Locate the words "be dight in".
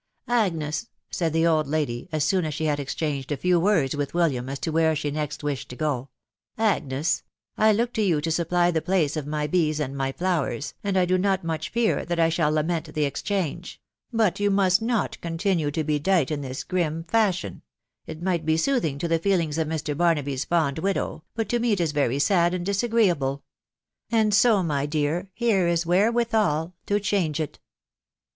15.83-16.41